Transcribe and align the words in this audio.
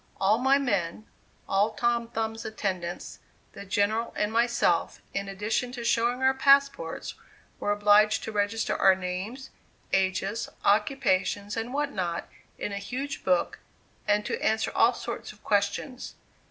All 0.19 0.39
my 0.39 0.57
men, 0.57 1.05
all 1.47 1.73
Tom 1.75 2.07
Thumb's 2.07 2.43
attendants, 2.43 3.19
the 3.53 3.65
General 3.65 4.11
and 4.17 4.33
myself, 4.33 4.99
in 5.13 5.29
addition 5.29 5.71
to 5.73 5.83
showing 5.83 6.23
our 6.23 6.33
passports, 6.33 7.13
were 7.59 7.71
obliged 7.71 8.23
to 8.23 8.31
register 8.31 8.75
our 8.75 8.95
names, 8.95 9.51
ages, 9.93 10.49
occupations, 10.65 11.55
and 11.55 11.71
what 11.71 11.91
not, 11.91 12.27
in 12.57 12.71
a 12.71 12.79
huge 12.79 13.23
book, 13.23 13.59
and 14.07 14.25
to 14.25 14.43
answer 14.43 14.71
all 14.73 14.95
sorts 14.95 15.31
of 15.31 15.43
questions. 15.43 16.15